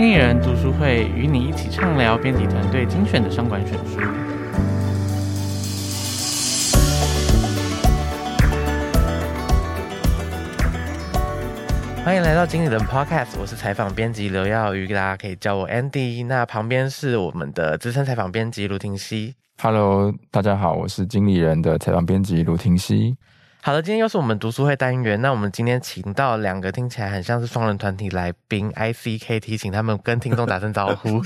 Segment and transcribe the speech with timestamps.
[0.00, 3.98] 经理人读书会与你一起畅聊编辑团队精选的商管选书。
[12.04, 16.24] 欢迎来到经理人 Podcast，我是采访编辑刘耀瑜，大家可以叫我 Andy。
[16.24, 19.34] 那旁边是我们的资深采访编辑卢廷熙。
[19.60, 23.16] Hello，大家好，我是经理人的采访编辑卢廷熙。
[23.68, 25.20] 好的，今天又是我们读书会单元。
[25.20, 31.20] 那我们今天请到两个听起来很像是双人团体来宾，ICKT，请他们跟听众打声招呼。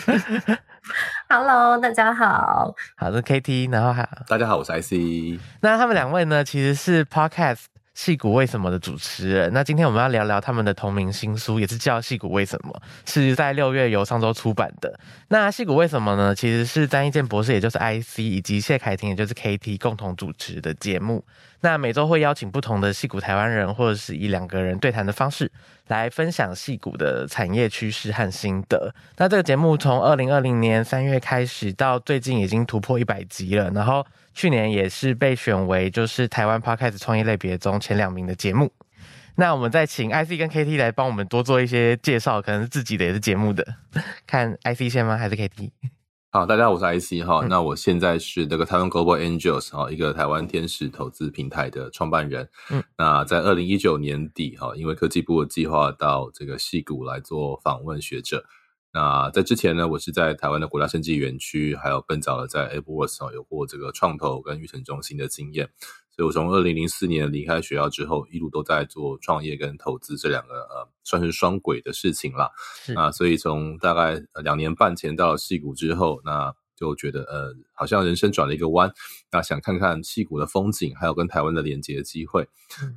[1.31, 2.75] Hello，大家好。
[2.97, 5.41] 好的，KT，然后还大家好，我是 IC。
[5.61, 7.67] 那他们两位呢，其实是 Podcast。
[7.95, 9.53] 戏骨为什么的主持人？
[9.53, 12.73] 那今天我们要聊聊他们的同名新书，也是叫《戏骨为什么》，
[13.13, 14.99] 是在六月由上周出版的。
[15.33, 16.35] 那《戏骨为什么》呢？
[16.35, 21.25] 其实是詹一健博士，也就是 IC，以及谢凯婷，也就是 KT 共同主持的节目。
[21.63, 25.51] 那每周会邀请不同的戏骨台湾人，或者是以两个人对谈的方式，
[25.87, 28.95] 来分享戏骨的产业趋势和心得。
[29.17, 34.05] 那这个节目从二零二零年三月开始，到最近已经突破一百集了，然后。
[34.35, 38.73] 去年也是被选为就是台湾 Podcast 创业类别中前两名的节目。
[39.37, 43.67] 那我们再请 IC 跟 KT 来帮我们多做一些介绍，可能是自己的也是节目的。
[44.27, 45.17] 看 IC 先吗？
[45.17, 45.71] 还是 KT？
[46.31, 47.45] 好，大家好，我是 IC 哈。
[47.49, 52.49] 那我现在是这个台湾 Global Angels 哈，一个台湾天使投资平台的创办人。
[52.71, 58.45] 嗯，那在二零一九年底哈，因为科技部的计划到这个戏谷来做访问学者。
[58.95, 65.71] 那在之前呢，我是在台湾的国家生技园区，还有更早的在 AppWorks 有过这个创投跟育成中心的经验，
[66.15, 72.51] 所以我从二零零四年离开学校之后，一路都在做创业跟投资这两个呃，算是双轨的事情啦。
[72.85, 78.93] 是啊，所以从大概两年半前到了矽谷之后，那就觉得呃，好像人生转了一个弯，
[79.31, 82.47] 那想看看戏谷的风景，还有跟台湾的连接的机会，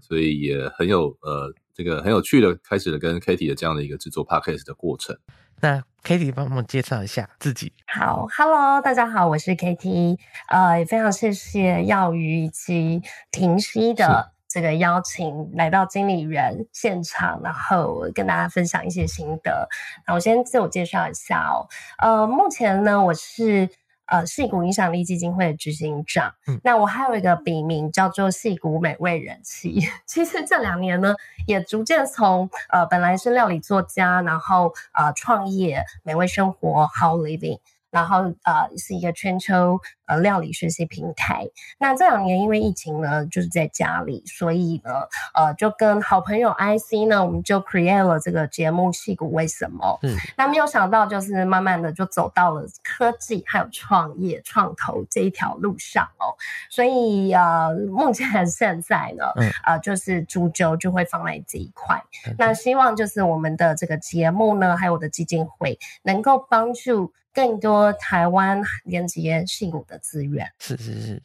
[0.02, 5.18] 所以也很有呃，这个很有趣的开始了跟 KT 的这样的一个制作 Podcast 的过程。
[5.66, 7.74] 那 Kitty 帮我们介绍一下自己。
[7.88, 10.16] 好，Hello，大家好，我是 Kitty。
[10.48, 19.68] 呃，也非常谢谢耀宇以及婷熙的这个邀请，来到经理人现场，然后跟大家分享一些心得。
[20.06, 21.66] 那我先自我介绍一下哦。
[21.98, 23.68] 呃，目前呢，我是。
[24.08, 26.34] 呃，戏骨影响力基金会的执行长。
[26.48, 29.80] 嗯，那我还有一个笔名叫做戏骨美味人气。
[30.06, 31.16] 其实这两年呢，
[31.48, 37.60] 也逐渐从呃本来是料理作家，然后呃创业美味生活 How Living。
[37.96, 41.48] 然后呃是一个全球呃料理学习平台。
[41.80, 44.92] 那这两年因为疫情呢，就是在家里，所以呢
[45.34, 49.98] 呃就跟好朋友 IC 呢，我们就 create 了这个节目《戏骨为什么》。
[50.08, 56.36] 嗯，那没有想到就是慢慢的就走到了科技还有创业创投这一条路上哦。
[56.70, 62.04] 所以呃目前现在呢，嗯呃就是主轴就会放在这一块。
[62.28, 67.14] 嗯、那希望就是我们的这个节目呢，还有我的基金会能够帮助。
[67.36, 70.50] 更多台湾连接矽谷的资源。
[70.58, 71.22] 是是是。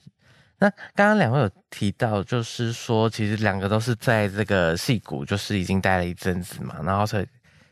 [0.59, 7.27] 那刚刚两位有提到，就是说其实两个都是在这个戏谷，就是已经待了一阵子嘛，然后才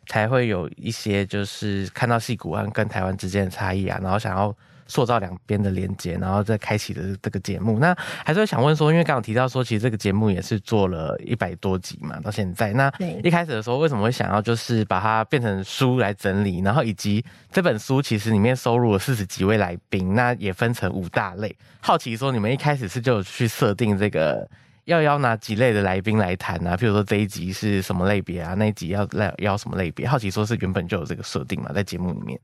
[0.06, 4.56] 才会有一些就是看到戏谷和跟台湾之间的差异啊，然后想要。
[4.88, 7.78] 塑造两边的连接，然后再开启的这个节目。
[7.78, 7.94] 那
[8.24, 12.72] 还是会想问说，因为刚刚提到说，其实这个节目也是做了一百多集嘛，到现在。
[12.72, 16.60] 那一开始的时候，为什么会想要就是把它变成书来整理？
[16.60, 21.54] 然后以及这本书其实里面收录了四十几位来宾，那也分成五大类。
[21.80, 24.48] 好奇说，你们一开始是就有去设定这个
[24.84, 26.76] 要邀哪几类的来宾来谈啊？
[26.76, 28.54] 譬如说这一集是什么类别啊？
[28.54, 30.06] 那一集要来邀什么类别？
[30.06, 32.40] 好奇说是原本就有这个设定嘛，在节目里面。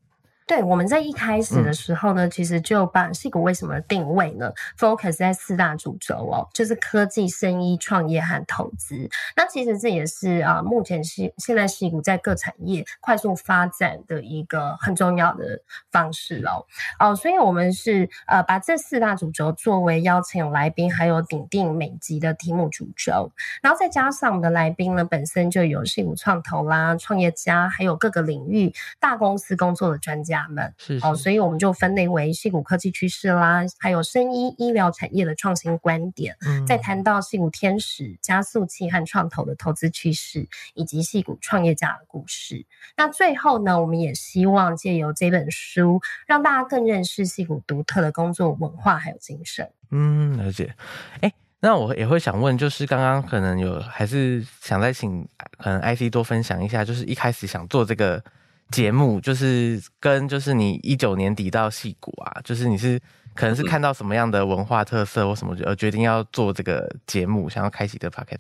[0.46, 9.08] 对，我们在一开始的时候呢，嗯、其实就把戏骨为什么定位呢？focus 在四大主轴哦，就是科技、生意、创业和投资。
[9.36, 16.66] 那其实这也是啊，目前是现在矽谷在各产业快速发展的一个很重要的方式哦。
[16.98, 30.33] 哦，所以我们是呃把这四大主轴作为邀请来宾，还有订定每集的题目主轴，然后再加上我们的来宾呢，本身就有戏骨创投啦、创业家，还有各个领域大公司工作的专家。
[30.34, 36.36] 他们是哦，所以我们就分类为戏骨科技趋势啦，还有生医医疗产业的创新观点。
[36.46, 42.66] 嗯，再谈到戏骨天使加速器和创投的投资趋势，以及戏骨创业家的故事。
[42.96, 49.70] 那最后呢，我们也希望借由这本书，让大家更认识戏骨独特的工作文化还有精神。
[49.90, 50.74] 嗯，了解。
[51.20, 55.26] 哎，那我也会想问，就是刚刚可能有，还是想再请
[55.58, 58.22] 可能 IC 多分享一下，就是一开始想做这个。
[58.70, 63.00] 节目就是跟就是你一九年底到戏谷啊，就是你是
[63.34, 68.38] 可能是看到什么样的文化特色或什么而决定要做这个节目，想要开启这个 podcast。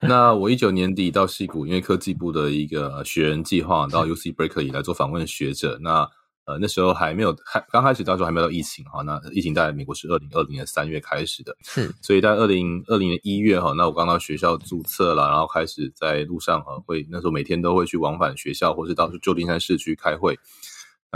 [0.00, 5.78] 那我一九年底到戏谷，因为科技部的一个学员计划到 UC Berkeley 来做访问学者。
[5.80, 6.08] 那
[6.46, 9.02] 呃那时候还没有，还刚开始到时候还没有疫情哈。
[9.02, 11.94] 那疫情在美国是二零二零年三月开始的，是。
[12.02, 20.38] 所以在二零二零年一月哈，那我刚到学校注册了，然后开始在路上哈会，那时候每天都会去往返学校，或是到旧金山市区开会。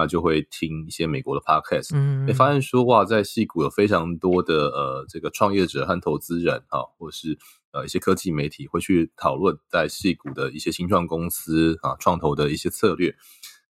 [0.00, 7.36] 那就会听一些美国的 podcast，嗯，会发现说哇，在戏谷有非常多的呃这个创业者和投资人哈，或是
[7.72, 13.12] 呃一些科技媒体会去讨论在戏谷的一些新创公司啊创投的一些策略，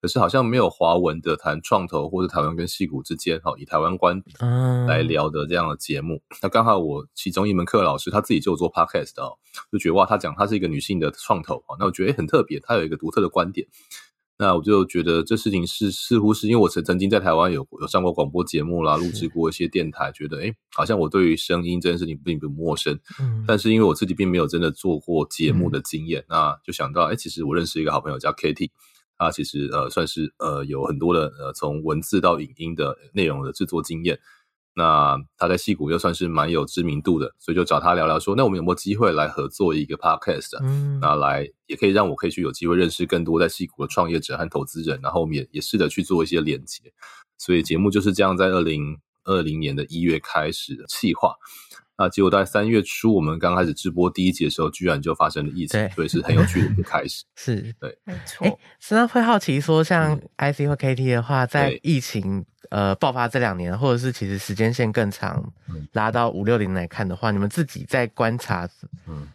[0.01, 6.23] 可是好像没有华文的谈创投或者台湾跟戏股之间哈以台湾观点来聊的这样的节目。
[6.43, 9.39] 那刚好我其中一门课老师他自己就有做 podcast 哦，
[9.71, 13.67] 就觉得哇，他讲他是一个女性的创投啊，那我觉得诶很特别，他有一个独特的观点。
[14.39, 22.99] 那我就觉得这事情是似乎是因为我曾曾经在台湾有有上过广播节目啦，录制过一些电台，觉得诶好像我对于声音这件事情并不陌生。
[23.21, 28.71] 嗯，但是因为我自己并没有真的做过节目的经验，那就想到诶其实我认识一个好朋友叫 Katie，
[29.21, 34.19] 他其实呃算是呃有很多的呃从文字到影音的内容的制作经验。
[34.75, 40.57] 那他在戏谷又算是蛮有知名度的，所以就找他聊聊说，那我们有没有机会来合作一个 podcast？
[40.63, 46.85] 嗯，那来也可以让我可以去有机会认识更多在戏谷的创业者和投资人，然后我们也也试着去做一些连接。
[47.37, 51.35] 所以节目就是这样，在二零二零年的一月开始的企划。
[52.01, 57.25] 那结果在三月初，我们刚开始直播第一集的时候，居然就发生了疫情，所以是很有趣的一个开始。
[57.37, 58.47] 是，对，没错。
[58.47, 65.53] 哎，实际上会好奇说，像 IC 或 KT 的话，在疫情呃爆发这两年，或者是其实时间线更长，
[65.93, 68.67] 拉到五六零来看的话，你们自己在观察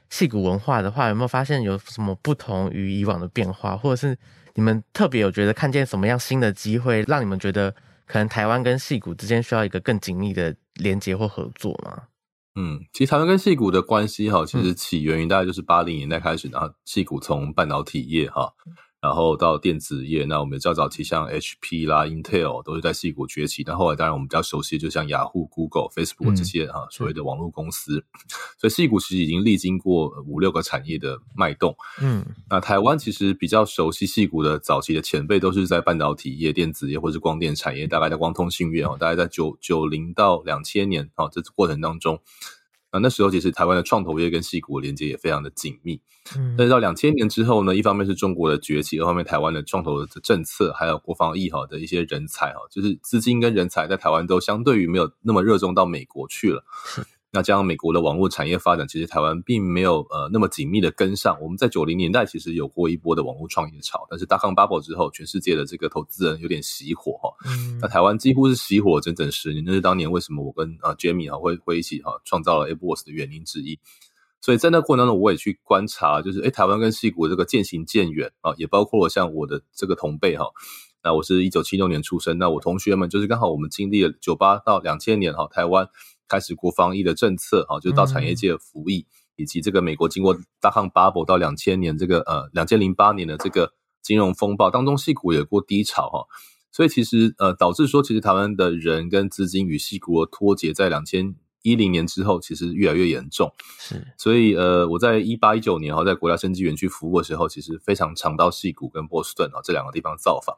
[0.09, 4.17] 戏骨文化的话，有没有发现有什么不同于以往的变化，或者是
[4.55, 7.69] 你们特别有觉得看见什么样新的机会，让你们觉得
[8.07, 12.05] 可能台湾跟戏骨之间需要一个更紧密的连接或合作吗？
[12.55, 18.53] 嗯，其实台湾跟戏骨的关系哈，其实起源于大概就是八零年代开始，然后戏骨从半导体业哈。
[19.05, 23.63] 然后到电子业，那我们较早期像 HP 啦、Intel 都是在矽谷崛起。
[23.63, 28.03] 但后来当然我们比较熟悉，就像雅虎、Google、Facebook 这些哈、嗯、所谓的网络公司。
[28.57, 31.77] 所以矽谷其实已经历经过五六个产业的脉动。
[32.01, 42.19] 嗯，那台湾其实比较熟悉矽谷的早期的前辈，都是在半导体业、电子业或是光电产业，大概在光通信业哦，大概在九九零到两千年啊这过程当中。
[42.95, 45.99] 那那时候其实台湾的创投业跟戏股连接也非常的紧密，
[46.37, 56.63] 嗯，但是到两千年之后呢，一方面是中国的崛起，二方面台湾的创投的政策，还有国防意哈的一些人才哈，就是资金跟人才在台湾都相对于没有那么热衷到美国去了。
[57.35, 61.37] 那加上美国的网络产业发展，其实台湾并没有呃那么紧密的跟上。
[61.41, 67.29] 我们在九零年代其实有过一波的网络创业潮，但是大康 bubble 之后，全世界的这个投资人有点熄火哈。
[67.45, 67.77] 嗯。
[67.81, 73.77] 那台湾几乎是熄火整整十年，那是当年为什么我跟啊 Jamie 哈会会一起哈创造了 AppWorks 的原因之一。
[74.39, 80.45] 所以在那过程当中，我也去观察，就是诶台湾跟西谷这个渐行渐远啊，也包括了像我的这个同辈哈。
[81.03, 85.89] 那我是一九七六年出生，那我同学们就是刚好我们经历了九八到两千年哈，台湾。
[86.27, 89.05] 开始国防役的政策，哈，就是到产业界服役，
[89.35, 96.25] 以及这个美国经过大抗 bubble 到两千年这个呃两千零八年的这个金融风暴当中，戏股也过低潮哈，
[96.71, 103.53] 所以其实呃导致说，其实台湾的人跟资金与戏股的脱节，在两千一零年之后，其实越来越严重。
[103.77, 110.55] 是，所以呃我在一八一九年哈，在国家生技园区服务的时候，其实非常常到戏谷跟波士顿啊这两个地方造访，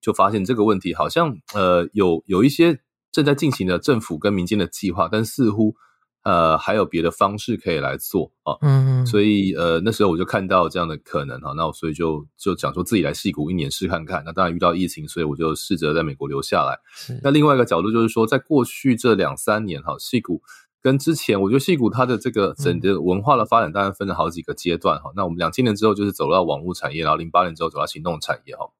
[0.00, 2.80] 就发现这个问题好像呃有有一些。
[3.12, 5.76] 正在进行的政府跟民间的计划，但似乎
[6.24, 16.78] 呃还有别的方式可以来做啊，嗯，所以呃那时候我就看到这样的可能哈，那我所以就就讲说自己来戏谷一年试看看，那当然遇到疫情，所以我就试着在美国留下来。
[17.22, 20.40] 那另外一个角度就是说，在过去这两三年哈，戏谷
[20.80, 25.12] 跟之前，我觉得戏谷它的这个整个文化的发展，当然分了好几个阶段哈。
[25.14, 28.70] 那我们两千年之后就是走到网络产业，然后零八年之后走到行动产业哈。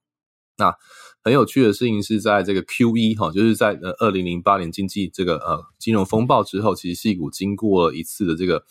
[0.57, 0.77] 那
[1.25, 8.64] 很有趣的事情是在这个 Q 一哈，就是在呃二零零八年经济这个呃金融风暴之后，其实矽谷经过一次的这个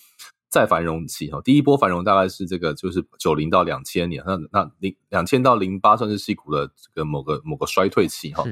[0.51, 1.41] 再繁荣期哈。
[1.43, 8.43] 第一波繁荣大概是这个就是九零到两千年，那那零两千到零八算是矽谷的这个某个某个衰退期哈。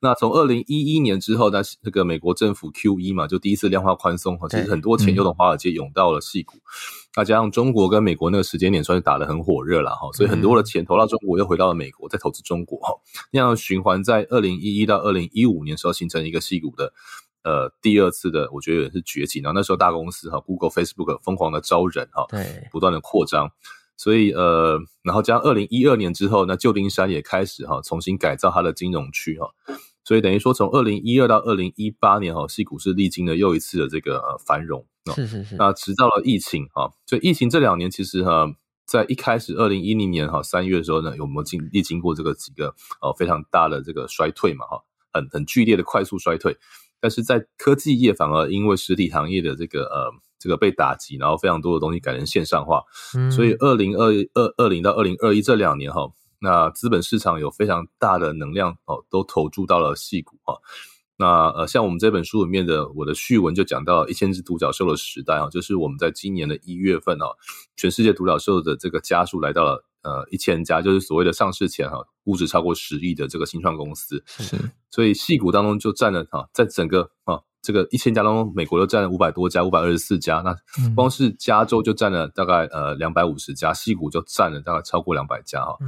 [0.00, 6.58] 那从二零一一年之后，那这个美国政府 Q E 嘛，就第一次量化宽松哈，其实很多钱又从华尔街涌到了矽谷。
[7.14, 12.94] 那加上中国跟美国那个时间点算是打得很火热了哈，所以很多的钱投到中国又回到了美国，再投资中国哈，
[13.32, 16.94] 那样循环在二零一一到二零一五年时候形成一个矽谷的
[17.44, 19.40] 呃第二次的，我觉得也是崛起。
[19.40, 23.50] 然后那时候大公司哈，Google、Facebook 疯狂的招人哈，对，不断的扩张，
[23.96, 29.50] 所以呃，然后加上二零一二年之后，那旧金山也开始哈重新改造它的金融区哈，
[30.04, 34.84] 所以等于说从二零一二到二零一八年哈，矽谷是历经了又一次的这个呃繁荣。
[35.16, 35.56] 是是是。
[35.56, 38.46] 那直到了疫情哈，所以疫情这两年其实哈，
[38.86, 44.80] 在一开始二零一零年哈三月的时候呢，有没有经历经过这个几个呃非常大的这个衰退嘛哈，
[45.12, 46.56] 很很剧烈的快速衰退。
[47.02, 52.82] 但是在科技业反而因为实体行业的这个呃这个被打击，然后非常多的东西改成线上化，
[53.16, 60.56] 嗯、所以二零二二二零到二零二一这两年哈，那资本市场有非常大的能量哦，都投注到了戏股哈。
[61.18, 67.26] 那呃，像我们这本书里面的我的序文就讲到一千只独角兽的时代啊，就是我们在今年的一月份啊，
[67.76, 69.84] 全世界独角兽的这个家数来到了。
[70.02, 74.56] 呃，一千家就是所谓的上市前哈，估值超过十亿的这个新创公司，是，
[74.90, 80.56] 所以细股当中就占了哈，在整个啊这个一千家当中，美国就占了五百多家，五百二十四家，那
[80.96, 85.78] 光是加州就占了大概呃两百五十家，细股就占了大概超过两百家哈，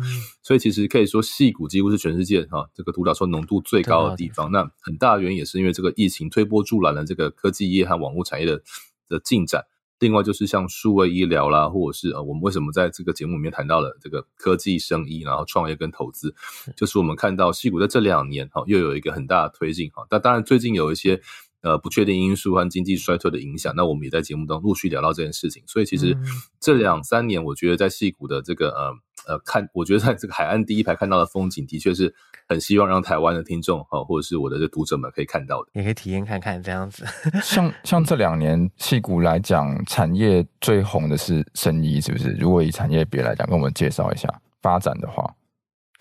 [0.42, 8.62] 所以其实可以说细股几乎是全世界哈这个独角兽浓度最高的地方，那很大的原因也是因为这个疫情推波助澜了这个科技业和网络产业的
[9.08, 9.64] 的进展。
[10.04, 16.34] 另外就是像数位医疗啦，或者是呃，我们为什么在这个节目里面谈到了这个科技生医，然后创业跟投资，
[16.76, 20.04] 就是我们看到戏股在这两年哈，又有一个很大的推进哈。
[20.10, 21.18] 但当然最近有一些
[21.62, 25.62] 呃不确定因素和经济衰退的影响，那我们也在节目中陆续聊到这件事情。
[25.66, 26.14] 所以其实
[26.60, 28.92] 这两三年，我觉得在戏股的这个呃。
[29.26, 32.14] 呃，看， 我觉得在这个海岸第一排看到的风景，的确是
[32.48, 37.04] 很希望让台湾的听众哈，或者是我的这读者们可以看到的，也可以体验看看这样子。
[37.42, 42.32] 像像这两年，戏骨来讲，产业最红的是生意，是不是？
[42.32, 44.28] 如果以产业别来讲，跟我们介绍一下
[44.62, 45.34] 发展的话。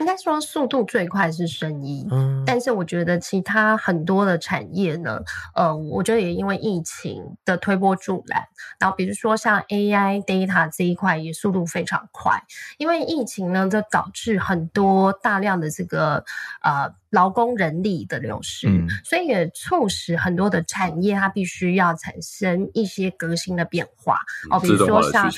[0.04, 5.22] 应该说速度最快是生医，嗯，但是我觉得其他很多的产业呢，
[5.56, 8.44] 呃，我觉得也因为疫情的推波助澜，
[8.78, 12.44] 然后比如说像 AI data 这一块也速度非常快，
[12.78, 16.26] 因为疫情呢，就导致很多大量的这个
[16.62, 24.20] 呃劳工人力的流失，嗯，所以也促使很多的产业它必须要产生一些革新的变化，
[24.52, 25.32] 哦，比如说像。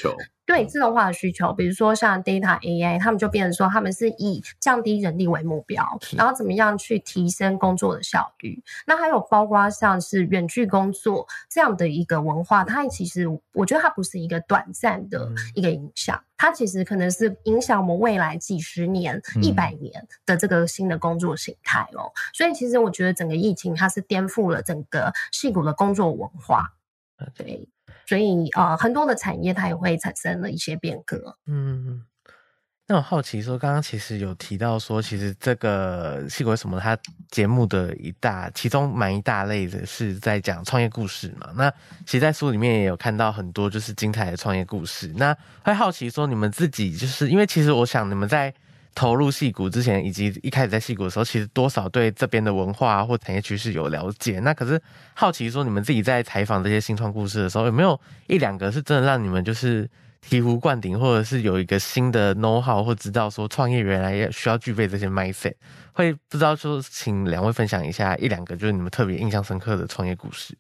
[0.46, 5.84] 对自动化的需求，比如说像 data AI，他们就变成说他们是以降低人力为目标，
[6.16, 8.64] 然后怎么样去提升工作的效率。
[8.86, 22.12] 那还有包括像是远距工作这样的一个文化，它其实我觉得它不是一个短暂的一个影响，它其实可能是影响我们未来几十年、一百年的这个新的工作形态哦。
[22.34, 26.74] 所以其实我觉得整个疫情它是颠覆了整个矽谷的工作文化。
[27.34, 27.68] 对。
[28.08, 31.38] 所以啊、很多的产业它也会产生了一些变革。
[31.48, 32.04] 嗯，
[32.88, 36.98] 那我好奇说，刚刚其实有提到说，其实这个矽谷为什么它
[37.30, 41.50] 节目的一大，其中蛮一大类的是在讲创业故事嘛？
[41.56, 41.70] 那
[42.06, 45.12] 其实，在书里面也有看到很多就是精彩的创业故事。
[45.16, 48.54] 那会好奇说，你们自己就是因为其实我想你们在。
[48.96, 54.40] 投入戏谷之前，以及一开始在戏谷的时候，其实多少对这边的文化或产业趋势有了解。
[54.40, 54.82] 那可是
[55.14, 59.86] 好奇说，你们自己在采访这些新创故事的时候，有没有一两个是真的让你们就是
[60.28, 65.54] 醍醐灌顶，或者是有一个新的 know how，或知道说创业原来也需要具备这些 mindset？
[65.92, 70.58] 会不知道说，请两位分享一下一两个就是你们特别印象深刻的创业故事。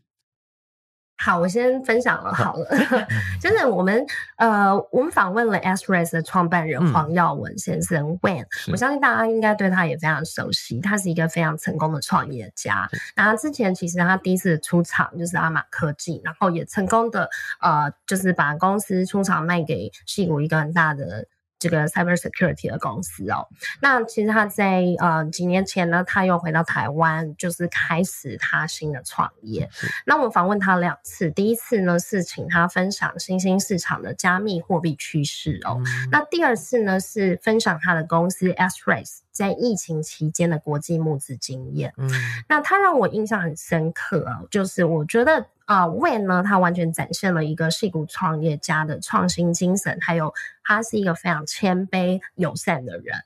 [1.17, 2.67] 好，我先分享了 好了，
[3.41, 4.05] 就是我们
[4.37, 12.89] 呃，我们访问了 AppRex 的创办人黄耀文先生 Wayne，、嗯、我相信大家应该对他也非常熟悉，他是一个非常成功的创业家。
[13.15, 17.29] 然后之前其实他第一次出场就是阿玛科技，然后也成功的
[17.61, 21.25] 呃，就是把公司出厂卖给矽谷一个很大的。
[21.65, 23.47] 这个 cyber security 的公司哦，
[23.81, 29.67] 那其实他在呃几年前呢，他又回到台湾，就是开始他新的创业。
[30.05, 41.93] 那我们访问他两次，第一次呢是请他分享新兴市场的加密货币趋势哦，嗯、那第二次呢是分享他的公司 AppRex 在疫情期间的国际募资经验。
[41.97, 42.09] 嗯，
[42.49, 45.45] 那他让我印象很深刻啊，就是我觉得。
[45.65, 50.31] 啊，Wayne 呢，他完全展现了一个矽谷创业家的创新精神，还有
[50.63, 53.17] 他是一个非常谦卑友善的人。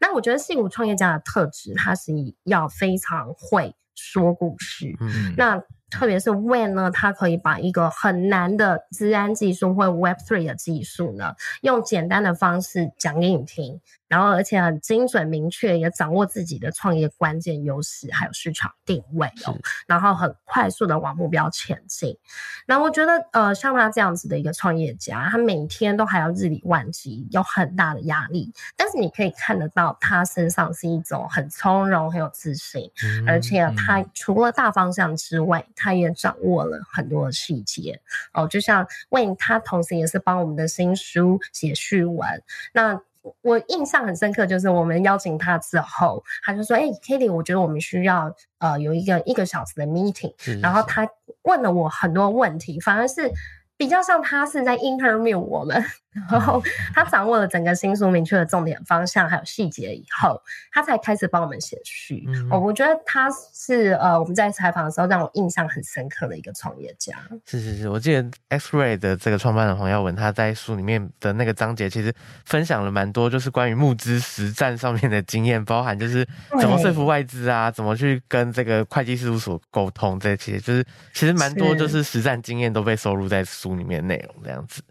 [0.00, 4.96] 那我觉得矽谷创业家的特质，他是要非常会说故事。
[4.98, 13.80] 嗯，那特别是 Wayne 呢，他可以把一个很难的资安技术或 Web Three 的技术呢，用简单的方式讲给你听。
[14.14, 19.58] 然后，而且很精准明确，也掌握自己的创业关键优势，还有市场定位哦。
[19.88, 22.16] 然后很快速的往目标前进。
[22.64, 28.52] 那我觉得，呃，像他这样子的一个创业家，他每天都还要日理万机，有很大的压力。
[28.76, 38.00] 但是你可以看得到，他身上是一种很从容、很有自信，嗯、而且他除了大方向之外，他也掌握了很多的细节
[38.32, 38.46] 哦。
[38.46, 42.40] 就像 Wayne，他同时也是帮我们的新书写序文。
[42.72, 43.02] 那
[43.42, 51.08] 我印象很深刻，就是我们邀请他之后，他就说：“哎、欸，Kitty，我觉得我们需要呃有一个一个小时的 meeting。”然后他
[51.42, 53.32] 问了我很多问题，反而是。
[53.76, 55.84] 比较像他是在 interview 我们，
[56.30, 56.62] 然后
[56.94, 60.40] 他掌握了整个新书明确的重点方向还有细节以后，
[60.72, 62.24] 他才开始帮我们写序。
[62.50, 67.14] 我、嗯、我觉得他是呃我们在采访的时候让我印象很深刻的一个创业家。
[67.46, 76.26] 是是是，我记得 X-Ray 的这个创办人黄耀文他在书里面的那个章节，其实分享了蛮多，就是关于募资实战上面的经验，包含就是
[76.60, 84.82] 怎么说服外资啊，怎么去跟这个会计事务所沟通这些，就是其实蛮多就是实战经验都被收录在书里面内容这样子，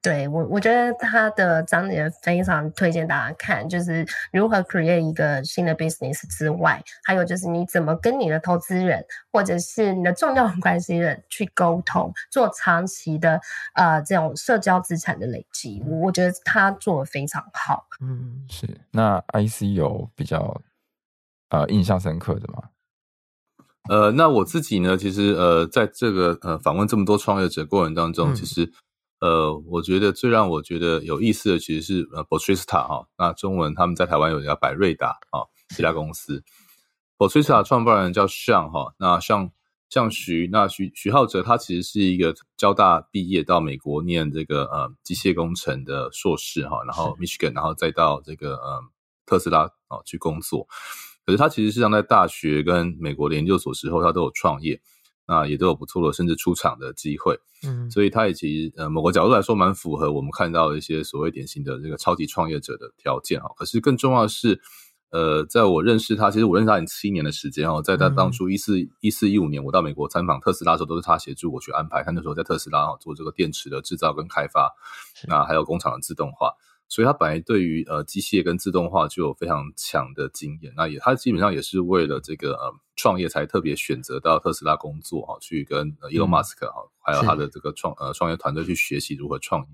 [0.00, 13.40] 对我我觉得他的章节非常推荐大家看，就是如何 create 一个新的 business 之外，还有就是你怎么跟你的投资人或者是你的重要关系人去沟通，做长期的
[13.74, 17.86] 呃这种社交资产的累积，我觉得他做的非常好。
[18.00, 18.80] 嗯，是。
[18.92, 20.62] 那 IC 有比较
[21.50, 22.62] 呃印象深刻的吗？
[23.88, 28.70] 呃，那我自己呢，其实呃，在这个呃访问这么多创业者过程当中，嗯、其实
[29.20, 35.42] 呃，我觉得最让我觉得有意思的，其实是呃，Botrista 哈，那中文他们在台湾有一家百瑞达啊，
[35.76, 36.44] 这家公司
[37.16, 39.50] ，Botrista 创办人叫向哈，那向
[39.90, 48.80] 向徐，那徐徐浩哲他其实是一个交大毕业到美国念这个呃机械工程的硕士哈，然后 Michigan，然后再到这个呃
[49.26, 50.66] 特斯拉啊去工作。
[51.26, 54.80] 可是他其实是上在大学跟美国的研究所时候，他都有创业，
[55.28, 63.50] 那也都有不错的甚至出场的机会，嗯，所以他也其实呃某个角度来说蛮符合我们看到的一些所谓典型的这个超级创业者的条件哈。
[63.54, 64.58] 可是更重要的是，
[65.10, 74.72] 呃，在我认识他，其实我认识他已经七年的时间哦，在他当初一四一四一五年我到美国参访特斯拉的时候，都是他协助我去安排，他那时候在特斯拉哦做这个电池的制造跟开发，
[75.28, 76.54] 那还有工厂的自动化。
[76.88, 89.68] 所以他本来对于呃机械跟自动化就有非常强的经验，那也他基本上也是为了这个呃创业才特别选择到特斯拉工作哈，去跟 Elon Musk 哈还有他的这个创呃创业团队去学习如何创业。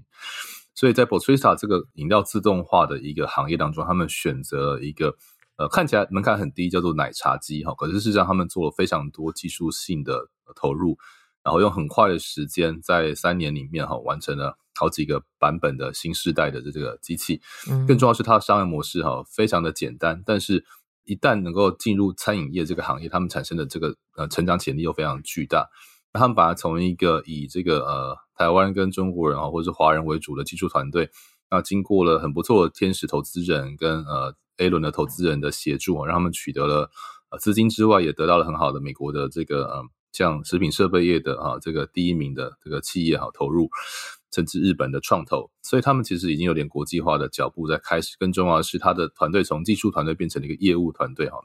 [0.75, 5.17] 所以在 Botrista 这个饮料自动化的一个行业当中，他们选择了一个
[5.57, 10.99] 呃看起来门槛很低，叫做奶茶机哈，可是事实上他们做了非常多技术性的投入，
[11.45, 14.59] 然后用很快的时间在三年里面哈完成了。
[14.77, 17.41] 好几个版本的新世代的这个机器，
[17.87, 20.65] 更重要是它的商业模式哈，非常的简单，但是
[21.05, 25.71] 一旦能够进入餐饮业这个行业，他们产生的这个呃成长潜力又非常巨大。
[26.13, 31.09] 那他们把它从一个以这个呃台湾跟中国人啊或者是华人为主的技术团队，
[31.53, 36.91] 那经过了很不错的天使投资人跟呃 A 轮的投资人的协助，让他们取得了
[37.31, 43.69] 呃资金之外，也得到了很好的美国的这个呃像食品设备业的啊这个第一名的这个企业哈投入。
[44.35, 48.17] 甚至日本的创投，所以他们其实已经有点国际化的脚步在开始。
[48.19, 51.39] 更重要的是，他的团队从技术团队变成了一个业务团队哈，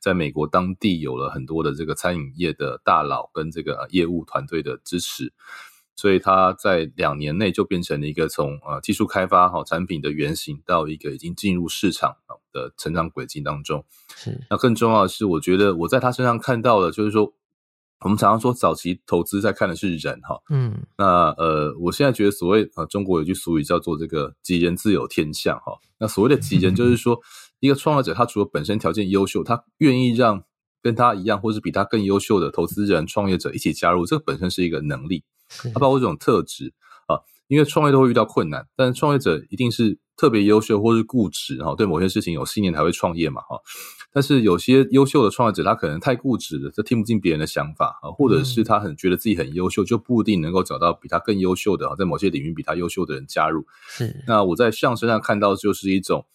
[0.00, 5.30] 在美国当地有了很多的这个餐饮业的大佬跟这个业务团队的支持，
[5.94, 12.16] 所以他在两年内就变成了一个从呃技术开发哈产品的原型到一个已经进入市场
[12.54, 13.84] 的成长轨迹当中。
[14.16, 17.34] 是，那更重要的是，我觉得我在他身上看到的就是说。
[18.02, 25.74] 我们常常说，早期投资在看的是人哈，嗯，那呃，我现在觉得所谓呃，中国有句俗语叫做这个“吉人自有天相”哈。
[25.98, 27.20] 那所谓的吉人，就是说
[27.60, 30.42] 一个创业者，他除了本身条件优秀，他愿意让
[30.82, 35.22] 跟他一样或是比他更优秀的投资人、创业者一起加入，这个本身是一个能力，
[35.74, 36.72] 它包括这种特质
[37.06, 37.20] 啊。
[37.48, 43.58] 因为创业都会遇到困难，但是创业者一定是特别优秀或是固执哈，对某些事情有信念才会创业嘛哈。
[44.12, 53.64] 但是有些优秀的创业者，他可能太固执了，他听不进别人的想法啊，或者是他很觉得自己很优秀，就不一定能够找到比他更优秀的啊，在某些领域比他优秀的人加入。
[53.88, 56.26] 是，那我在相身上看到就是一种。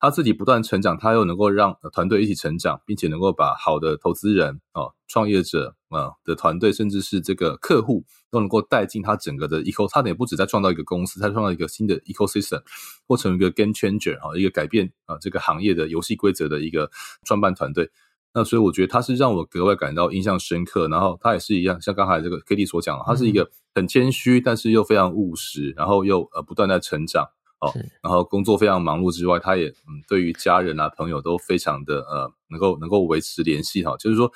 [0.00, 9.86] 他自己不断成长，他又能够让团队一起成长，并且能够把好的投资人啊、创业者啊的团队，甚至是这个客户，都能够带进他整个的 eco。
[9.92, 12.62] 他也不止在创造一个公司，他创造一个新的 ecosystem，
[13.06, 16.90] 或成为一个 game changer 哈，一个改变啊这个行业的游戏规则的一个
[17.24, 17.90] 创办团队。
[18.32, 20.88] 那所以我觉得他是让我格外感到印象深刻。
[20.88, 27.28] 然后他也是一样，像刚才这个 Katie 所讲，他是一个很谦虚，但是又非常务实，然后又呃不断在成长。
[27.60, 33.96] 哦，然后工作非常忙碌之外，他也嗯，对于家人啊、朋友都非常的呃，能够能够维持联系哈。
[33.98, 34.32] 就是说，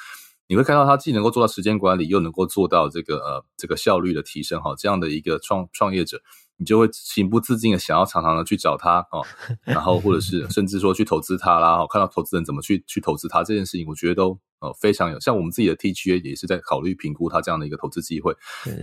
[0.47, 4.75] 你会看到他既能够做到时间管理，又能够做到这个呃这个效率的提升哈。
[4.77, 6.21] 这样的一个创创业者，
[6.57, 9.23] 你就会情不自禁的想要常常的去找他哦，
[9.65, 11.79] 然后或者是甚至说去投资他啦。
[11.91, 14.39] 看到投资人怎么去去投资他这件事情，我觉得都。
[14.61, 18.35] 呃，非常有，像我们自己的 TGA 也是在考虑评估他这样的一个投资机会，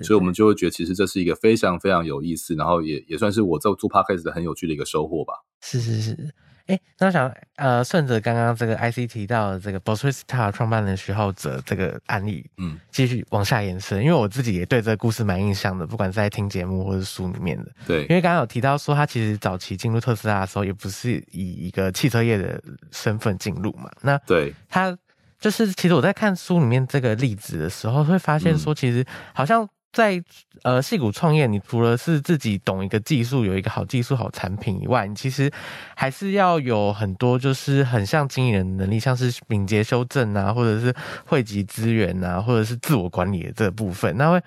[0.04, 5.34] 所以我们就会觉得其实这是一个非常非常有意思，然后也也算是我在做 Podcast 的很有趣的一个收获吧。
[5.60, 6.36] 是是是，
[6.72, 24.54] 哎，那我想呃，顺着刚刚这个 IC 提到的这个 Bostwick 创办人徐浩哲这个案例，嗯，继续往下延伸，因为我自己也对这个故事蛮印象的，不管是在听节目或者书里面的，对，因为刚刚有提到说他其实早期进入特斯拉的时候，也不是以一个汽车业的身份进入嘛，那对。
[24.70, 24.98] 他
[25.40, 29.68] 就是其实我在看书里面这个例子的时候，会发现说其实好像。
[29.92, 30.24] 在
[30.64, 35.52] 呃，戏骨创业，你除了是自己懂一个技术，有一个好技术、好产品以外，你其实
[35.96, 44.16] 还是要有很多，就是很像经营人的能力，像是敏捷修正啊，或者是汇集资源啊，或者是自我管理的这部分。
[44.16, 44.42] 那会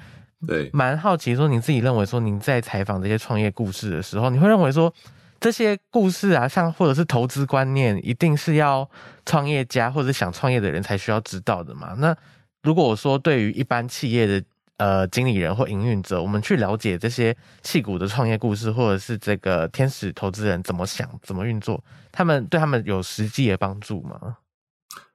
[0.46, 4.90] 对蛮好奇说，你自己认为说，您在采访这些创业故事的时候，你会认为说
[5.40, 8.88] 这些故事啊，像或者是投资观念，一定是要
[9.26, 11.94] 创业家或者想创业的人才需要知道的嘛？
[11.98, 12.16] 那
[12.62, 14.42] 如果我说对于一般企业的。
[14.78, 24.38] 呃，经理人或营运者，我们去了解这些戏股的创业故事，或者是这个天使投资人怎么想、怎么运作，他们对他们有实际的帮助吗？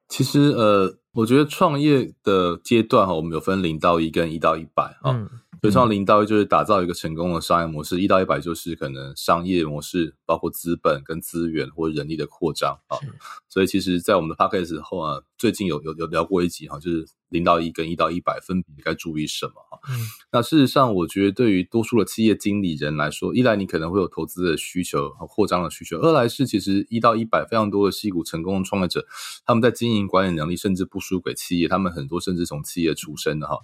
[0.08, 5.12] 其实，呃，我觉得创业的阶段哈，我们有分零到一跟一到一百啊。
[5.12, 5.30] 嗯
[5.62, 12.98] 所以，从零到一就是打造一个成功的商业模式，一到一百就是可能商业模式包括资本跟资源或人力的扩张啊。
[13.50, 19.80] 所以，其实，在我们的 podcast 后啊，最近有有有聊过一集哈，就是零到一跟一到一百分别该注意什么哈。
[19.90, 20.00] 嗯。
[20.32, 29.06] 那事实上，我觉得对于多数的企业经理人来说，一来你可能会有投资的需求和扩张的需求；二来是其实一到一百非常多的矽谷成功的创业者，
[29.46, 33.58] 他们在经营管理能力甚至不输给企业，他们很多甚至从企业出身的哈。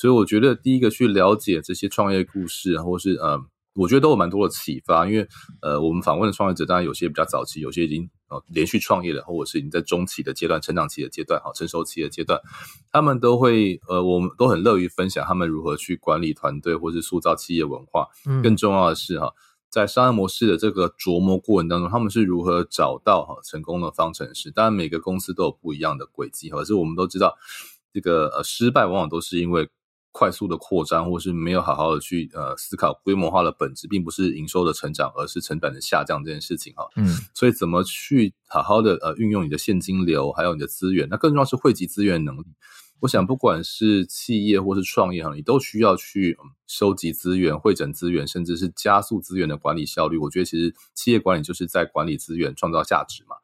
[0.00, 3.38] 所以我觉得第一个去了解这些创业故事，或是呃，
[3.74, 5.06] 我觉得都有蛮多的启发。
[5.06, 5.28] 因为
[5.60, 12.40] 呃，我们访问的创业者，当然有些比较早期，有些已经呃连续创业了，或者是已经在中期的阶段、成长期的阶段、好成熟期的阶段，
[12.90, 18.06] 他们都会呃，我们都很乐于分享他们如何去管理团队，或是塑造企业文化。
[18.24, 19.30] 嗯，更重要的是哈，
[19.68, 24.50] 在商业模式的这个琢磨过程当中，他们是如何找到哈成功的方程式。
[24.50, 27.36] 当然，每个公司都有不一样的轨迹，可是我们都知道，
[27.92, 29.68] 这个呃失败往往都是因为。
[30.12, 36.88] 快速的扩张，或是没有好好的去呃思考规模化的本质，并不是营收的成长，而是成本的下降这件事情哈。
[36.96, 42.46] 嗯，所以怎么去好好的呃运用你的现金流，还有你的资源，那更重要是汇集资源能力。
[43.00, 50.18] 我想不管是企业或是创业哈，你都需要去收集资源、汇整资源，甚至是加速资源的管理效率。
[50.18, 53.36] 我觉得其实企业管理就是在管理资源，创造价值嘛。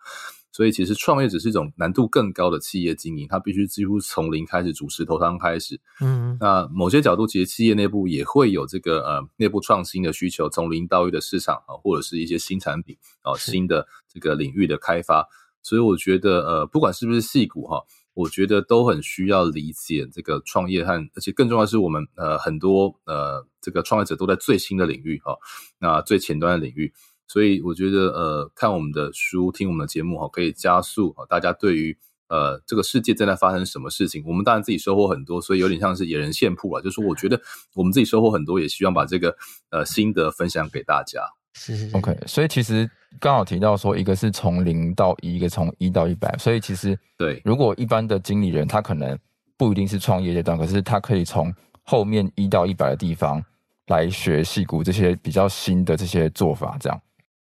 [0.57, 5.79] 所以，其实创业者是一种难度更高的企业经营，它必须几乎从零开始，主石头汤开始。
[6.01, 15.29] 嗯，那某些角度，其实企业内部也会有这个呃内部创新的需求，从零到一的市场啊，或者是一些新产品啊，新的这个领域的开发。
[15.61, 17.83] 所以，我觉得呃，不管是不是矽谷哈，
[18.15, 25.37] 我觉得都很需要理解这个创业和，而且更重要的是，我们呃很多呃这个创业者都在最新的领域哈，
[25.79, 26.95] 那最前端的领域。
[27.27, 31.97] 所以我觉得，呃，看我们的书，听我们的节目哈，可以加速大家对于
[32.29, 34.23] 呃这个世界正在发生什么事情。
[34.27, 36.83] 我们当然自己收获很多，所以有点像是野人献曝了。
[36.83, 37.41] 就是我觉得
[37.75, 39.37] 我们自己收获很多，也希望把这个
[39.71, 41.21] 呃心得分享给大家。
[41.55, 41.97] 是是是。
[41.97, 46.33] OK，所以其实刚好提到说，一个是从零到一，一个从一到一百。
[46.39, 49.19] 所以其实对，如果一般的经理人他可能
[49.57, 53.43] 不一定是创业阶段，可是他可以从后面一到一百的地方
[53.87, 57.01] 来学戏骨这些比较新的这些做法，这样。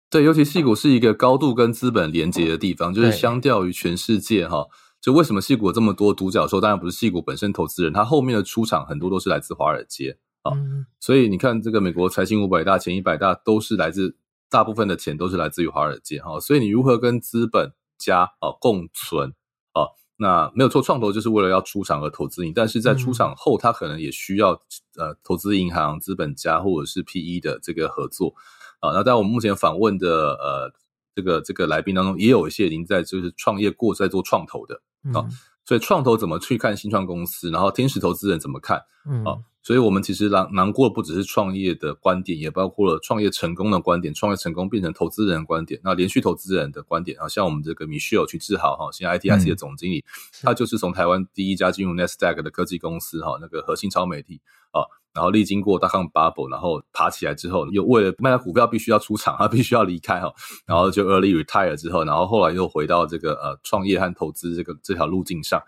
[0.09, 4.67] 对，尤其戏谷是一个高度跟资本连接的地方，就是相较于全世界哈，
[5.01, 6.61] 就为什么戏谷有这么多独角兽？
[6.61, 10.53] 当然不是戏谷本身投资人，他后面的出场很多都是来自华尔街啊。
[11.01, 14.17] 所以你看，这个美国财经五百大、前一百大都是来自，
[14.49, 16.39] 大部分的钱都是来自于华尔街哈。
[16.39, 19.35] 所以你如何跟资本家啊共存
[19.73, 19.91] 啊？
[20.19, 24.53] 那没有错，创投就是为了要出场而投资你，但是在出场后，他可能也需要
[24.97, 28.35] 呃投资银行、资本家或者是 PE 的这个合作。
[28.81, 30.73] 啊，那在我们目前访问的呃
[31.15, 34.75] 这个这个来宾当中，也有一些已经在就是创业过，在做创投的
[35.15, 35.31] 啊，嗯、
[35.65, 38.83] 所以创投怎么去看新创公司，然后天使投资人怎么看？
[39.09, 50.05] 嗯，啊，所以我们其实囊囊括不只是创业的观点，也包括了创业成功的观点，创业成功变成投资人的观点，那连续投资人的观点啊，像我们这个 Michelle 曲智豪哈，现在 ITIC 的总经理，嗯、
[50.43, 54.41] 他就是从台湾第一家进入 Nasdaq 的科技公司哈，那个核心超媒体
[54.73, 54.85] 啊。
[55.17, 60.31] 然后历经过大康 bubble，然后爬起来之后，又为了卖了股票必须要出场， 他必须要离开哈，
[60.67, 65.59] 然后就 early retire 之后，然后后来又回到这个呃创业和投资这个这条路径上。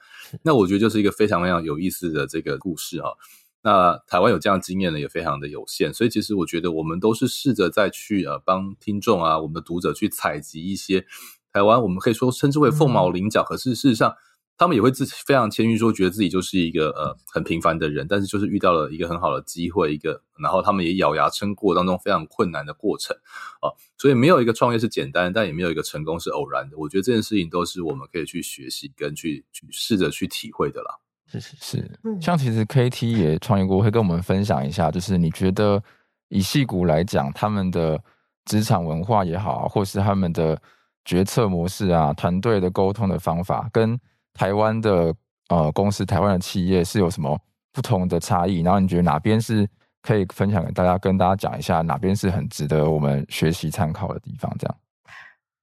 [0.43, 3.15] 那我觉得就是一个非常非常有意思的这个故事哈。
[3.63, 11.07] 那台湾有这样经验的也非常的有限，所以其实我觉得我们都是试着再去呃帮听众啊，我们的读者去采集一些
[11.53, 14.15] 台湾我们可以说称之为凤毛麟角，可是事实上。
[14.59, 23.17] 他们也会自非常谦虚说，觉得自己就是一个呃很平凡的人，但是就是遇到了一个很好的机会，一个然后他们也咬牙撑过当中非常困难的过程
[23.61, 26.77] 啊，所以没有一个创业是简单，但也没有一个成功是偶然的。
[26.77, 30.99] 我觉得这件事情都是我们可以去学习跟去去试着去体会的啦。
[31.31, 35.81] 是是是，像其实 KT 也创业过，会跟我们分享一下，就是你觉得
[36.31, 38.03] 以戏骨来讲，他们的
[38.45, 40.61] 职场文化也好，或是他们的
[41.05, 43.97] 决策模式啊，团队的沟通的方法跟。
[44.39, 45.13] 台湾的
[45.49, 47.37] 呃公司，台湾的企业是有什么
[47.73, 48.61] 不同的差异？
[48.61, 49.69] 然后你觉得哪边是
[50.01, 54.55] 可以分享给大家，跟大家讲一下哪边是很值得我们学习参考的地方？
[54.57, 54.77] 这样。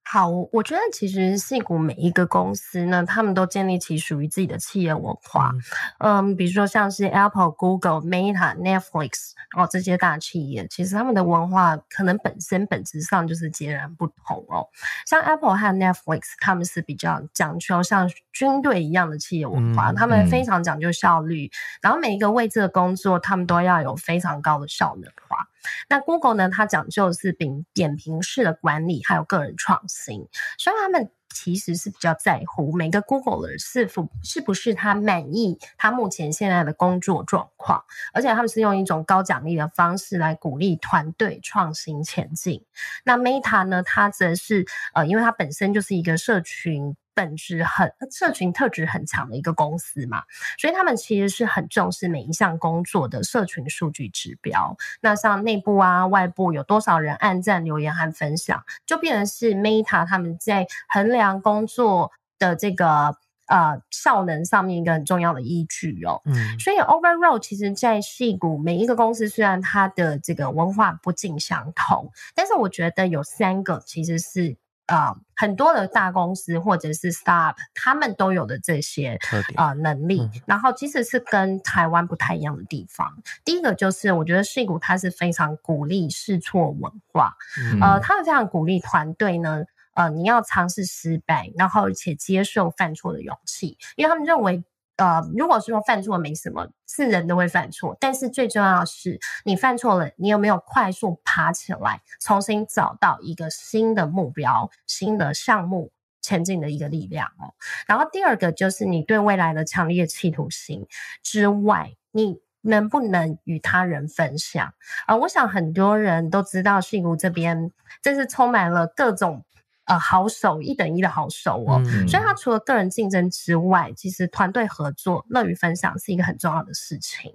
[0.08, 5.50] 好，我觉得其实戏谷每一个公司呢，他们都建立起属于自己的企业文化。
[5.98, 14.66] 嗯，嗯，比如说像是 Apple、Google、Meta、Netflix 哦这些大企业，其实他们的文化可能本身本质上就是截然不同哦。
[15.06, 21.50] 像 Apple 和 Netflix，他们是比较讲究像军队一样的企业文化，嗯、他们非常讲究效率，嗯、
[21.82, 25.46] 然后每一个位置的工作，他们都要有非常高的效能化。
[25.88, 26.48] 那 Google 呢？
[26.50, 30.26] 它讲究是扁扁平式的管理，还有个人创新，
[30.58, 42.64] 所以他们其实是比较在乎每个 Googler 是否是不是他满意他目前现在的工作状况，而且他们是用一种高奖励的方式来鼓励团队创新前进。
[43.04, 43.82] 那 Meta 呢？
[43.82, 46.96] 它则是呃，因为它本身就是一个社群。
[47.16, 50.22] 本质很社群特质很强的一个公司嘛，
[50.58, 54.76] 所以他们其实是很重视每一项工作的社群数据指标。
[55.00, 66.20] 那像内部啊、外部有多少人按赞、留言和分享，就变成是 Meta 他们在衡量工作的这个呃效能上面一个很重要的依据哦。
[66.26, 74.58] 嗯，所以 Overall 其实，在戏谷每一个公司虽然它的这个文化不尽相同，但是我觉得有三个其实是。
[74.86, 79.18] 啊、呃，很多的大公司或者是 startup，他们都有的这些
[79.54, 80.22] 啊、呃、能力。
[80.22, 83.12] 嗯、然后，其实是跟台湾不太一样的地方。
[83.44, 87.36] 第一个就是，我觉得戏谷它是非常鼓励试错文化。
[87.72, 94.64] 嗯、呃，他们非常鼓励团队呢，呃，你要尝试失败，然后且接受犯错的勇气，因为他们认为。
[94.96, 107.52] 呃，如果说犯错没什么，是人都会犯错，但是最重要的是你犯错了，你有没有快速爬起来，重新找到一个新的目标、新的项目前进的一个力量哦。
[107.86, 110.86] 然后第二个就是你对未来的强烈企图心
[111.22, 114.66] 之外，你能不能与他人分享？
[115.06, 119.44] 啊、呃，我想很多人都知道，矽谷这边真是充满了各种。
[119.86, 127.32] 呃，好手一等一的好手哦，嗯、所以他除了个人竞争之外，其实团队合作、乐于分享是一个很重要的事情。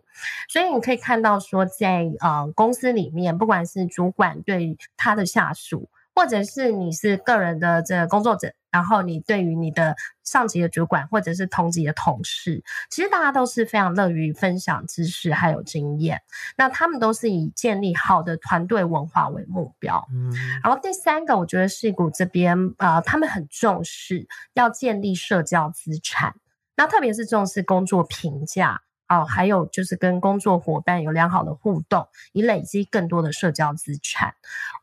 [0.49, 8.53] 所以你可以看到说在，在呃公司里面，不管是主管对他的下属，或者是你是个人的这个工作者。
[8.71, 16.21] 然后你对于你的上级的主管或者是同级的同事，其实大家都是非常乐于分享知识还有经验。
[16.55, 20.07] 那他们都是以建立好的团队文化为目标。
[20.09, 20.31] 嗯，
[20.63, 26.35] 然后第三个，我觉得戏谷这边啊、呃，他们很重视要建立社交资产，
[26.77, 28.83] 那特别是重视工作评价。
[29.11, 34.33] 哦，还有就是跟工作伙伴有良好的互动，以累积更多的社交资产。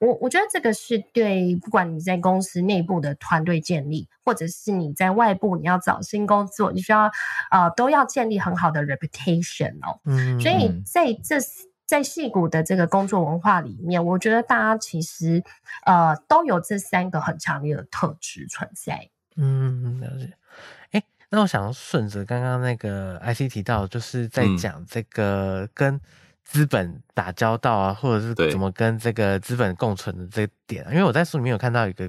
[0.00, 7.10] 我我觉得这个是对，不管你在公司内部的团队建立，或者是你在外部你要找新工作，你需要
[7.50, 9.98] 呃都要建立很好的 reputation 哦。
[10.04, 11.36] 嗯，所以在这
[11.86, 15.42] 在戏骨的这个工作文化里面，我觉得大家其实
[15.86, 19.08] 呃都有这三个很强烈的特质存在。
[19.36, 20.34] 嗯，了解。
[21.30, 26.00] 那我想顺着刚刚那个 IC 提到，就是在讲这个跟
[26.42, 30.86] 资本打交道啊，嗯、或者是怎么跟这个资本共存的这个点。
[30.90, 32.08] 因为我在书里面有看到一个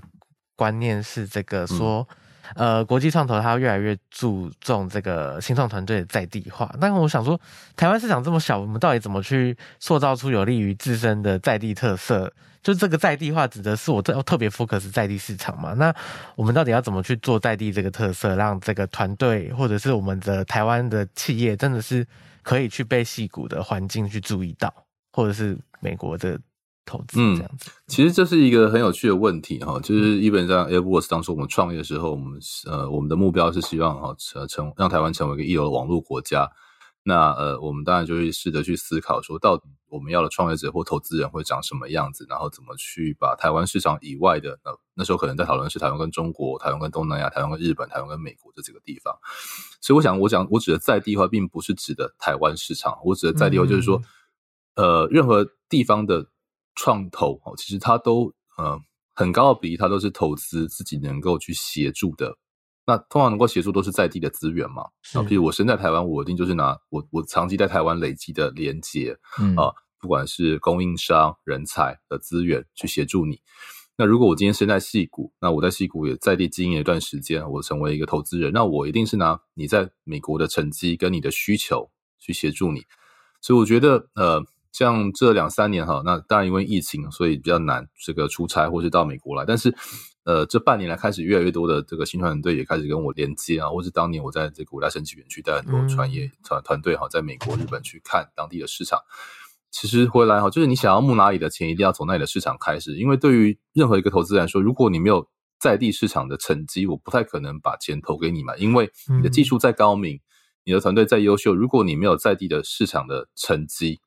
[0.56, 2.08] 观念是这个说，
[2.56, 6.74] 嗯、呃，国际创投它越来越注重这个新创团队的在地化。
[6.80, 7.38] 但我想说，
[7.76, 12.34] 台湾市场这么小，我们到底怎么去塑造出有利于自身的在地特色？
[12.62, 15.74] 就这个在地化指的是我特特别 focus 在地市场嘛？
[15.74, 15.96] 那
[16.36, 22.06] 我们到底要怎么去做在地这个特色，让这个团队或者是我们的台湾的企业真的是
[22.44, 24.74] 可以去被矽谷的环境去注意到，
[25.14, 26.38] 或者是美国的
[26.86, 27.70] 投资这样子？
[27.70, 36.50] 嗯，其实这是一个很有趣的问题哈，就是基本上 AirWorks 当初我们创业的时候，我们呃我们的目标是希望哈成成让台湾成为一个一流的网络国家。
[37.10, 49.12] 那呃，我们当然就会试着去思考，说到底我们要的创业者或投资人会长什么样子，然后怎么去把台湾市场以外的，呃，那时候可能在讨论是台湾跟中国、台湾跟东南亚、台湾跟日本、台湾跟美国这几个地方。
[49.82, 54.00] 所以我想，我讲我指的在地化，并不是指的台湾市场，我指的在地化就是说，
[54.76, 56.28] 嗯、呃，任何地方的
[56.76, 58.80] 创投哦，其实它都呃
[59.16, 62.38] 很高的比例，它都是投资自己能够去协助的
[62.90, 64.84] 那通常能够协助都是在地的资源嘛。
[65.14, 69.72] 那，譬如我身在台湾，我一定就是拿我我长期在台湾累积的连接，嗯啊，
[70.02, 73.40] 不管是供应商、人才的资源去协助你。
[73.96, 82.86] 那如果我今天身在戏谷，那我在戏谷也在地经营一段时间，我成为一个投资人，那我一定是拿你在美国的成绩跟你的需求去协助你。
[83.40, 84.44] 所以我觉得，呃。
[84.72, 89.44] 像这两三年哈，那当然因为疫情，所以比较难这个出差或是到美国来。
[89.44, 89.76] 但是，
[90.26, 99.00] 呃，这半年来开始越来越多的这个新团队也开始跟我连接啊，或是当年我在这个五大神奇园区带很多创业团团队哈，在美国、日本去看当地的市场。
[99.72, 105.28] 其实回来哈，就是你想要募哪里的钱，一定要从那里的市场开始，因为对于任何一个投资人来说，如果你没有
[105.60, 110.20] 在地市场的成绩，我不太可能把钱投给你嘛，因为你的技术再高明，
[110.64, 114.00] 你的团队再优秀，如果你没有在地的市场的成绩。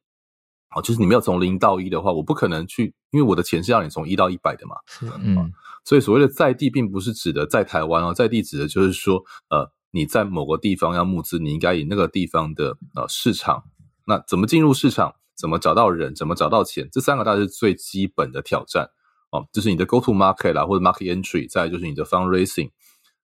[0.74, 4.76] 好，就是你没有从零到一的话，我不可能去，因为我的钱是要你从一到一百的嘛。
[4.86, 5.52] 是，嗯，
[5.84, 13.62] 所以所谓的在地，并不是指的在台湾哦，在地指的就是说，呃，你在某个地方要募资，你应该以那个地方的呃市场，
[14.06, 18.88] 那怎么进入市场，怎么找到人，怎么找到钱，这三个大概是最基本的挑战
[19.30, 22.70] 哦，就是你的 go to market 啦，或者 market entry，再就是你的 fundraising，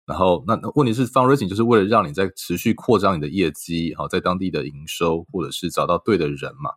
[0.05, 6.71] 然后那问题是 fundraising 就是为了让你在持续扩张你的业绩，好，在当地的营收，或者是找到对的人嘛。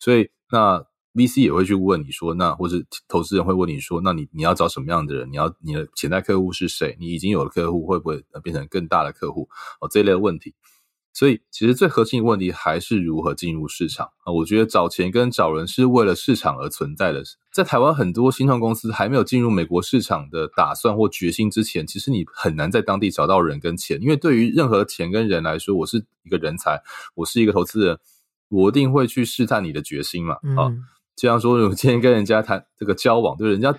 [0.00, 0.84] 所以，那
[1.14, 5.30] VC 也会去问你说，那或者投资人会问你说，那你你要找什么样的人？
[5.30, 6.96] 你要你的潜在客户是谁？
[6.98, 9.48] 你已经有了客户，会不会变成更大的客户？
[9.80, 10.54] 哦，这一类的问题。
[11.12, 14.32] 所以，其实最核心的问题还是如何进入市场啊。
[14.32, 17.24] 我觉得找钱跟找人是为了市场而存在的。
[17.52, 26.80] 在台湾，很多新创公司还没有进入美国市场的打算或决心之前，其实你很难在当地找到人跟钱，因为对于任何钱跟人来说，我是一个人才，
[27.16, 27.98] 我是一个投资人。
[28.50, 30.68] 我一定会去试探你的决心嘛，啊，
[31.16, 33.74] 就像说，我今天跟人家谈这个交往，对，人家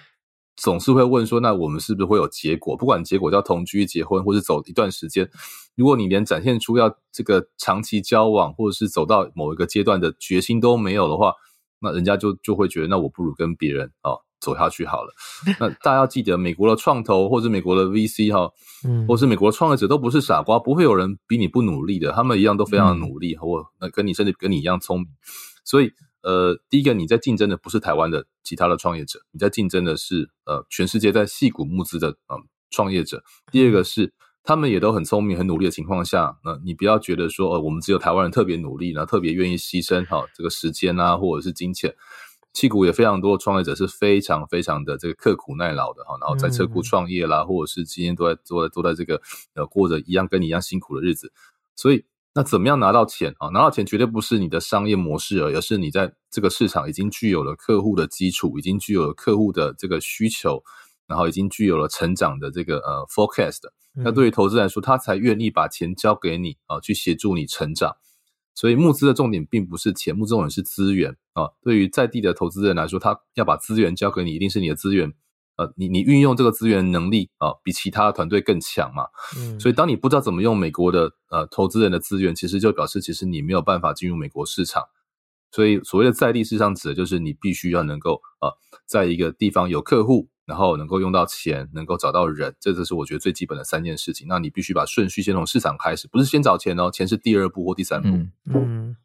[0.56, 2.76] 总是会问说，那我们是不是会有结果？
[2.76, 5.30] 不管结果叫同居、结婚，或是走一段时间，
[5.76, 11.34] 如果你连展现出要这个长期交往，或者是走到某一个阶段的决心都没有的话，
[11.82, 14.14] 那人家就就会觉得，那我不如跟别人啊。
[14.42, 15.14] 走下去好了。
[15.60, 18.52] 那大家要记得，美国的创投或者美国的 VC 哈，
[18.84, 25.08] 嗯，或是美国的创业者都不是傻瓜，不会有人比你不努力的，他们一样都非常努力，或那跟你甚至跟你一样聪明。
[25.64, 25.92] 所以，
[26.24, 32.36] 呃，第一个你在竞争的不是台湾的其他的创业者，你在竞争的是呃全世界在细谷募资的呃
[32.72, 33.24] 创业者。
[33.52, 34.12] 第二个是
[34.44, 41.94] 他们也都很聪明、很努力的情况下，那你不要觉得说，呃，我们只有台湾人特别努力，然后特别愿意牺牲哈这个时间啊，或者是金钱。
[42.54, 49.22] 矽谷也非常多的创业者是非常非常的这个刻苦耐劳的哈，然后在车库创业啦，或者是今天都在都在都在这个
[49.56, 51.32] 呃过着一样跟你一样辛苦的日子，
[51.76, 53.48] 所以那怎么样拿到钱啊？
[53.50, 60.62] 拿到钱绝对不是你的商业模式而已，而是你在这个市场已经具有了客户的基础，已经具有了客户的这个需求，
[61.08, 63.62] 然后已经具有了成长的这个呃 forecast。
[63.94, 67.96] 那对于投资来说，他才愿意把钱交给你啊，去协助你成长。
[68.54, 71.50] 所以募资的重点并不是钱，募资重点是资源啊。
[71.62, 75.14] 对于在地的投资人来说，他要把资源交给你，一定是你的资源，
[75.56, 79.06] 呃，你你运用这个资源能力啊，比其他团队更强嘛。
[79.38, 79.60] 嗯。
[79.60, 84.84] 所以当你不知道怎么用美国的呃投资人的资源，其实就表示其实你没有办法进入美国市场。
[85.52, 88.52] 所以所谓的在地市场指的就是你必须要能够呃，
[88.86, 90.30] 在一个地方有客户。
[90.52, 94.28] 然后能够用到钱，能够找到人，这就是我觉得最基本的三件事情。
[94.28, 98.10] 那你必须把顺序先从市场开始，不是先找钱哦，钱是第二步或第三步。
[98.10, 98.96] 嗯，嗯，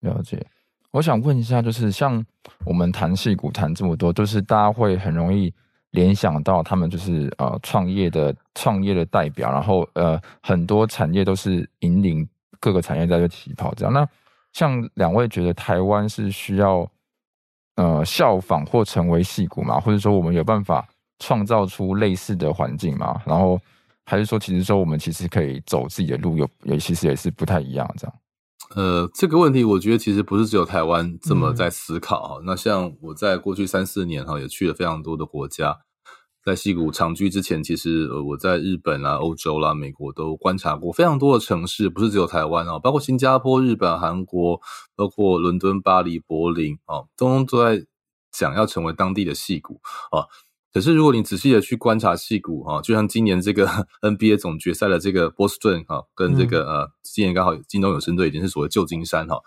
[0.00, 0.44] 了解。
[0.90, 2.26] 我想问一下，就是像
[2.64, 5.54] 我们谈戏股谈这么多，就是大家会很容易
[5.92, 13.94] 联想到他们就是呃创业的创业的代表，然后呃很多产业都是引领各个产业在这起跑这样。
[13.94, 14.04] 那
[14.52, 16.90] 像两位觉得台湾是需要？
[17.76, 20.86] 呃，效仿或成为戏骨嘛，或者说我们有办法
[21.18, 23.20] 创造出类似的环境嘛？
[23.24, 23.58] 然后
[24.04, 28.14] 还是说，其实说我们其实可以走自己的路，有也其实也是不太一样这样。
[28.74, 32.36] 呃，这个问题我觉得其实不是只有台湾这么在思考哈。
[32.40, 35.78] 嗯、那像我在过去三四年哈，也去了非常多的国家。
[36.44, 44.60] 在戏谷长居之前，其实呃我在日本啦、欧洲啦、美国都观察过非常多的城市，不是只有台湾哦，包括新加坡、日本、韩国，
[44.96, 47.86] 包括伦敦、巴黎、柏林哦，通通都在
[48.32, 50.26] 想要成为当地的戏谷啊。
[50.72, 53.66] 可是如果你仔细的去观察戏谷哈，就像今年这个
[54.00, 59.38] NBA 总决赛的这个波士顿哈，跟这个呃今年刚好金州勇士队已经是所谓旧金山哈。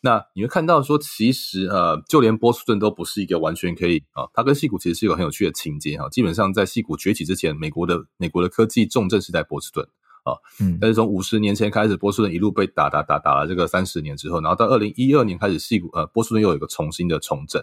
[0.00, 6.08] 那你会看到说，其实呃，就连波士顿都不是一个完全可以啊，它跟戏谷其实是一个很有趣的情节哈。
[6.08, 9.84] 基本上在戏谷崛起之前，美国的美国的科技重镇是在波士顿
[10.22, 17.60] 啊，嗯，但是从五十年前开始，波士顿一路被打打打打了这个三十年之后，然后到二零一二年开始，戏谷呃波士顿又有一个重新的重整。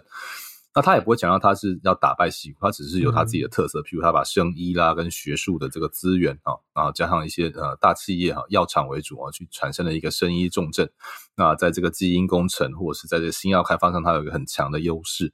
[0.76, 10.90] 那他也不会强调他是要打败西谷，他只是有他自己的特色，譬如他把生医啦跟学术的这个资源啊，然后加上一些呃大企业哈药厂为主啊，去产生了一个生医重镇。
[11.34, 15.32] 那在这个基因工程或者是在这个新药开发上，它有一个很强的优势。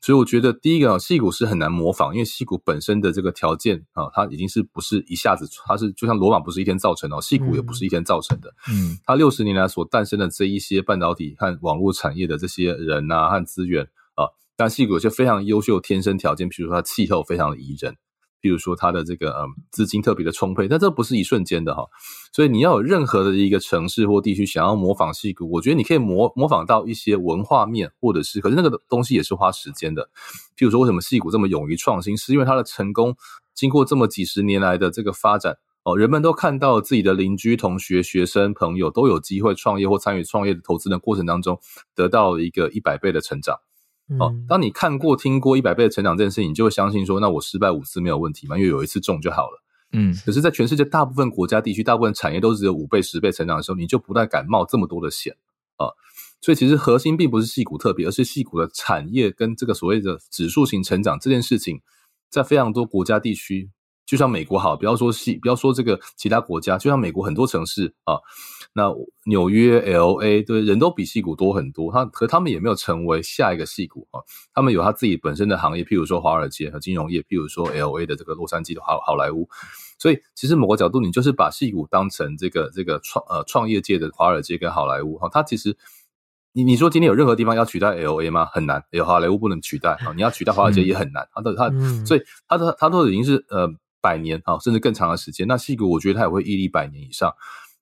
[0.00, 8.52] 所以我觉得第一个啊，西谷是很难模仿，因为西谷本身的这个条件啊，它已经是不是一下子，它是就像罗马不是一天造成的，西谷也不是一天造成的。
[8.68, 13.88] 嗯，它六十年来所诞生的这一些半导体和网络产业的这些人啊和资源。
[14.56, 17.96] 但矽谷有些非常优秀天生条件，比如说它气候非常的宜人，
[18.40, 21.84] 比如说它的这个嗯资金特别的充沛，但这不是一瞬间的哈，
[22.32, 30.10] 所以你要有任何的一个城市或地区想要模仿矽谷，我觉得你可以模模仿到一些文化面，或者是可是那个东西也是花时间的。
[30.56, 33.16] 譬如说为什么矽谷这么勇于创新，是因为它的成功
[33.54, 41.58] 经过这么几十年来的这个发展哦，人们都看到自己的邻居、同学、学生、朋友都有机会创业或参与创业的投资的过程当中，
[41.94, 43.58] 得到一个一百倍的成长。
[44.18, 49.62] 哦，当你看过、听过一百倍的成长这件事情，你就会相信说，那我失败五次没有问题嘛，因为有一次中就好了。
[49.92, 55.36] 嗯，可是，在全世界大部分国家、地区、大部分产业都只有五倍、十倍成长的时候，你就不太敢冒这么多的险
[55.76, 55.88] 啊。
[56.40, 61.80] 所以，其实核心并不是细股特别，而是细股的产业跟这个所谓的指数型成长这件事情，
[62.30, 63.70] 在非常多国家地区。
[64.04, 68.18] 就像美国好，不要说细，不要说这个其他国家，就像美国很多城市啊，
[68.74, 68.92] 那
[69.24, 74.20] 纽约、LA 对人都比戏股多很多，他可他们也没有成为下一个戏股啊，
[74.52, 79.48] 他们有他自己本身的行业，譬如说华尔街和金融业，譬如说 LA 的这个洛杉矶的好好莱坞，
[79.98, 85.76] 所以其实某个角度，你就是把戏股当成这个这个创呃创业界的华尔街跟好莱坞哈，它其实
[86.52, 88.46] 你你说今天有任何地方要取代 LA 吗？
[88.46, 91.70] 很难，有好莱坞不能取代啊，你要取代华尔街也很难，它的它
[92.04, 93.72] 所以它的它都已经是呃。
[94.02, 95.46] 百年啊，甚至更长的时间。
[95.46, 97.32] 那戏骨，我觉得它也会屹立百年以上。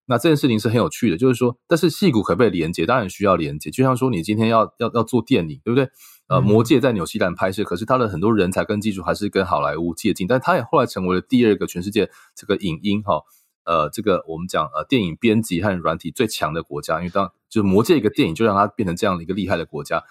[0.06, 2.84] 那这件事情是很有趣的，就是说，但是戏骨可不可以连接？
[2.84, 3.70] 当然需要连接。
[3.70, 5.88] 就像说，你今天要要要做电影，对不对？
[6.26, 10.26] 呃，《魔界》在纽西兰拍摄，可是它的很多人才跟技术还是跟好莱坞接近。
[10.28, 13.22] 但它也后来成为了第二个全世界这个影音哈，
[13.64, 16.98] 呃，这个我们讲呃电影编辑和软体最强的国家。
[16.98, 20.02] 因为当就是《魔界》一个电影，就让它变成这样的一个厉害的国家。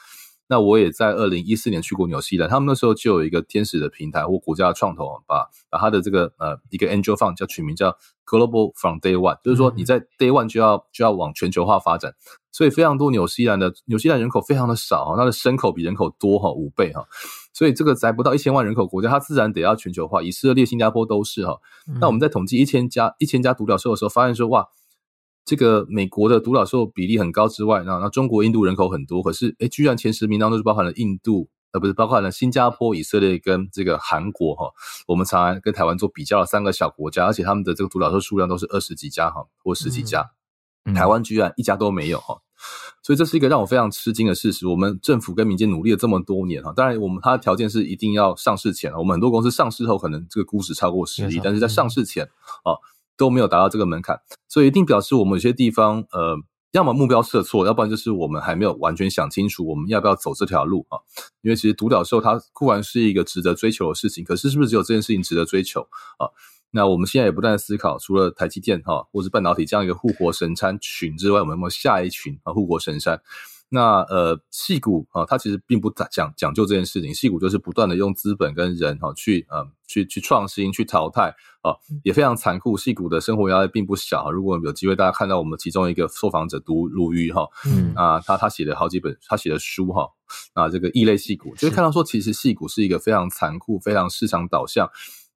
[0.49, 7.95] 那我也在二零一四年去过纽西兰，他们那时候就有一个天使的平台或国家的创投，把把他的这个呃一个 Angel Fund 叫取名叫
[8.25, 12.15] Global from Day One，就是说你在 Day One 就要就要往全球化发展，
[12.51, 17.05] 所以非常多纽西兰的纽西兰人口非常的少，它的牲口比人口多哈五倍哈，
[17.53, 21.59] 所以这个才不到一千万人口国家，它自然得要全球化，以色列、新加坡都是哈。
[22.01, 24.67] 那我们在统计一千家一千家独角兽的时候，发现说哇。
[25.49, 34.71] 这个美国的独角兽比例很高之外，那那中国、印度人口很多，可是诶居然前十名当中是包含了印度，呃，不是包含了新加坡、以色列跟这个韩国哈。
[35.07, 40.29] 我们常常跟台湾做比较的三个小国家，而且他们的这个独角兽数量都是二十几家哈，或十几家，
[40.85, 42.37] 嗯、台湾居然一家都没有哈。
[43.01, 44.67] 所以这是一个让我非常吃惊的事实。
[44.67, 52.23] 我们政府跟民间努力了这么多年哈，当然我们它的条件是一定要上市前，我们很多公司上市后可能这个估值超过十亿，但是在上市前
[52.63, 52.77] 啊。
[53.19, 56.37] 都没有达到这个门槛，所以一定表示我们有些地方，呃，
[56.71, 60.97] 要么目标设错，要不然就是我们还没有完全想清楚我们要不要走这条路啊。
[61.41, 65.81] 因为其实独角兽它固然是一个值得追求的事情，可是是不是只有这件事情值得追求
[66.17, 66.31] 啊？
[66.71, 73.21] 那我们现在也不断思考，除了台积电哈，或是半导体这样一个护国神山群之外，我们有没有下一群啊护国神山？
[73.71, 77.13] 那呃，戏骨啊，它其实并不讲讲究这件事情。
[77.13, 82.75] 戏骨就是不断的用资本跟人哈去呃去去创新、去淘汰啊，也非常残酷。
[82.75, 84.31] 戏骨的生活压力并不小。
[84.31, 90.09] 如果有机会，大家看到我们其中一个受访者读鲁豫哈，嗯啊，他他写了好几本他写的书哈
[90.53, 94.89] 啊，这个异类戏骨，就会看到说，其实戏骨是一个非常残酷、非常市场导向，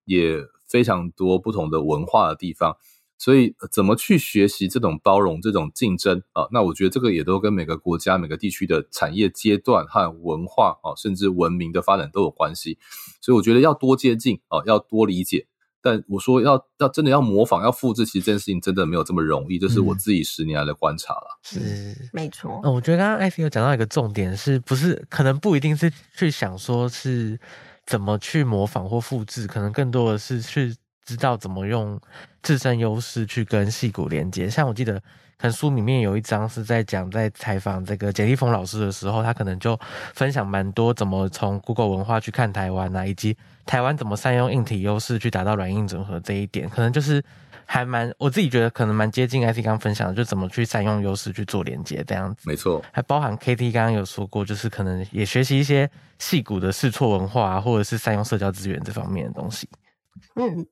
[0.06, 2.78] 也非常多不同的文化的地方。
[3.24, 6.46] 所以，怎么去学习这种包容、这种竞争啊？
[6.52, 12.78] 那我觉得这个也都跟每个国家、每个地区的产业阶段和文化啊，甚至文明的发展都有关系。
[13.22, 15.48] 所以，我觉得要多接近啊，要多理解。
[15.82, 19.58] 但我说要要真的要模仿、要复制，其实这件事情真的没有这么容易。
[19.58, 21.40] 这是我自己十年来的观察了。
[21.44, 22.60] 是、嗯，没错。
[22.66, 27.40] 嗯，我觉得刚刚艾菲有讲到一个重点，是不是可能不一定是去想说是
[27.86, 30.76] 怎么去模仿或复制，可能更多的是去。
[31.06, 32.00] 知道怎么用
[32.42, 35.00] 自身优势去跟戏骨连接，像我记得，
[35.38, 39.78] 可能书里面有一章是在讲，在采访这个简立峰老师的时候，他可能就
[40.14, 43.36] 分享蛮多怎么从 Google 文化去看台湾啊，以及
[43.66, 47.24] 台湾怎么善用硬体优势去达到软硬整合这一点，可能就是
[47.66, 52.42] 还蛮我自己觉得可能蛮接近 IT 刚刚分享的，就怎么去善用优势去做连接这样子。
[52.46, 55.90] 没错，还包含 KT 刚刚有说过，就是可能也学习一些
[56.20, 59.68] 戏骨的试错文化啊，或者是善用社交资源这方面的东西。
[60.36, 60.66] 嗯，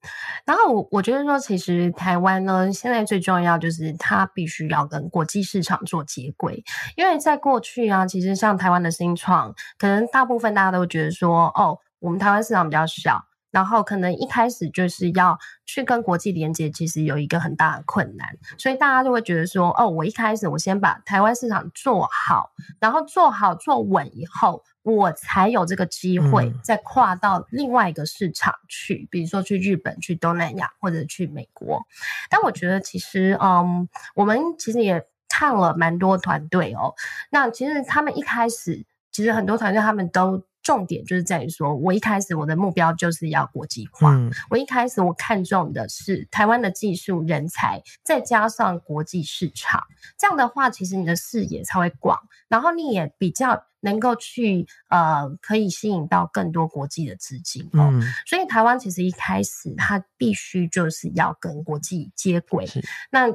[0.45, 6.63] 然后我我觉得说，其实台湾呢，现在最重要就是它必须要跟国际市场做接轨，
[6.95, 13.25] 因为在过去啊，其实像台湾的新创，可能大部分大家都觉得说，哦，我们台湾市场比较小。
[13.51, 18.25] 然后可能一开始就是要去跟国际连接，其实有一个很大的困难，
[18.57, 31.81] 所以大家就会觉得说，哦，我一开始我先把台湾市场做好，然后做好做稳以后，我才有这个机会再跨到另外一个市场去，比如说去日本、去东南亚或者去美国。
[32.29, 36.93] 但我觉得其实，嗯，我们其实也看了蛮多团队哦，
[37.29, 40.43] 那其实他们一开始，其实很多团队他们都。
[40.63, 44.13] 重点就是在于说，我一开始我的目标就是要国际化。
[44.13, 49.81] 嗯、我一开始我看中的是台湾的技术人才，再加上国际市场。
[50.19, 57.89] 这样的话，其实你的视野才会广，然后你也比较能够去呃，可以吸引到更多国际的资金哦。
[57.91, 62.65] 嗯、所以台湾其实一开始它必须就是要跟国际接轨。
[63.11, 63.27] 那。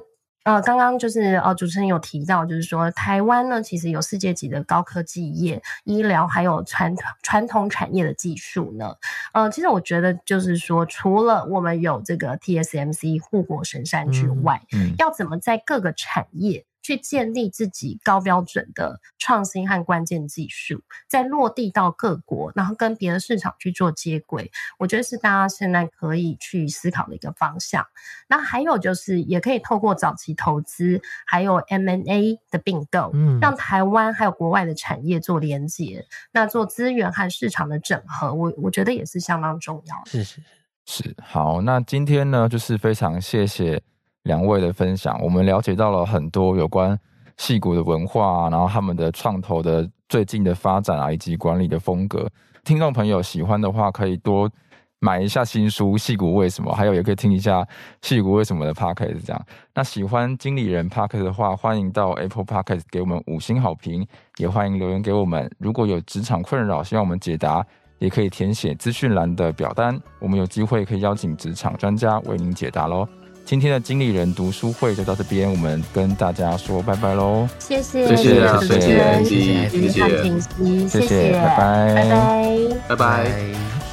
[0.46, 8.94] 呃，刚刚就是呃，主持人有提到，就是说台湾呢，其实有世界级的高科技业、医疗还有传统传统产业的技术呢。
[9.32, 27.84] 呃，其实我觉得就是说，除了我们有这个 TSMC 护国神山之外，嗯，嗯，要怎么在各个产业，去建立自己高标准的创新和关键技术，再落地到各国，然后跟别的市场去做接轨，我觉得是大家现在可以去思考的一个方向。
[28.28, 40.10] 那还有就是，也可以透过早期投资，还有 M&A 的并购，嗯，让台湾还有国外的产业做连接，那做资源和市场的整合，我我觉得也是相当重要的。
[40.12, 40.40] 是是
[40.84, 43.82] 是，好，那今天呢，就是非常谢谢。
[44.26, 46.98] 两位的分享，我们了解到了很多有关
[47.36, 52.28] 戏谷的文化，然后他们的创投的最近的发展啊，以及管理的风格。
[52.64, 54.50] 听众朋友喜欢的话，可以多
[54.98, 57.62] 买一下新书《戏谷为什么》，还有也可以听一下
[58.02, 59.46] 《戏谷为什么》的 Podcast 这样。
[59.74, 64.04] 那喜欢经理人 Podcast 的话，欢迎到 Apple Podcast 给我们五星好评，
[64.38, 65.48] 也欢迎留言给我们。
[65.58, 67.64] 如果有职场困扰，希望我们解答，
[68.00, 73.06] 也可以填写资讯栏的表单，我们有机会可以邀请职场专家为您解答喽。
[73.46, 77.48] 今天的经理人读书会就到这边，我们跟大家说拜拜喽！
[77.60, 83.85] 谢谢，谢谢，谢谢，谢谢，谢谢，谢谢，谢谢，拜拜，拜拜，拜拜。